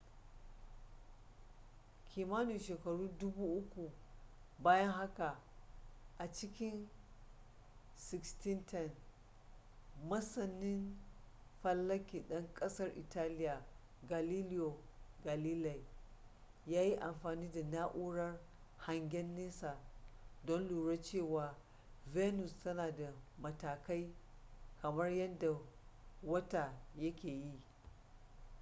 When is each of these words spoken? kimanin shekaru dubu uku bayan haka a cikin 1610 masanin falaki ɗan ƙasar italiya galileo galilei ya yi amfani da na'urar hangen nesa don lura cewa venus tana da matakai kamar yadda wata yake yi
kimanin 2.09 2.59
shekaru 2.59 3.09
dubu 3.19 3.57
uku 3.57 3.91
bayan 4.59 4.91
haka 4.91 5.37
a 6.17 6.27
cikin 6.31 6.87
1610 8.13 8.91
masanin 10.07 10.97
falaki 11.61 12.19
ɗan 12.19 12.53
ƙasar 12.53 12.89
italiya 12.97 13.65
galileo 14.09 14.77
galilei 15.25 15.85
ya 16.67 16.81
yi 16.81 16.95
amfani 16.99 17.51
da 17.51 17.63
na'urar 17.63 18.39
hangen 18.77 19.35
nesa 19.35 19.79
don 20.45 20.67
lura 20.67 21.01
cewa 21.01 21.57
venus 22.05 22.59
tana 22.59 22.91
da 22.91 23.13
matakai 23.41 24.15
kamar 24.81 25.09
yadda 25.13 25.57
wata 26.23 26.73
yake 26.95 27.27
yi 27.29 27.61